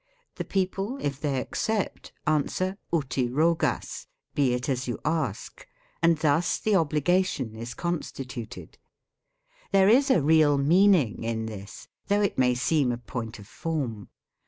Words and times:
The 0.37 0.45
people, 0.45 0.97
if 0.99 1.19
they 1.21 1.39
accept, 1.39 2.11
answer" 2.25 2.79
Uti 2.91 3.29
rogas;"" 3.29 4.07
Be 4.33 4.55
it 4.55 4.67
as 4.67 4.87
you 4.87 4.97
ask"; 5.05 5.67
and 6.01 6.17
thus 6.17 6.57
the 6.57 6.73
obligation 6.73 7.55
is 7.55 7.75
constituted. 7.75 8.79
There 9.71 9.89
is 9.89 10.09
a 10.09 10.23
real 10.23 10.57
meaning 10.57 11.23
in 11.23 11.45
this, 11.45 11.87
though 12.07 12.21
it 12.21 12.39
may 12.39 12.55
seem 12.55 12.91
a 12.91 12.97
point 12.97 13.37
of 13.37 13.47
form. 13.47 14.09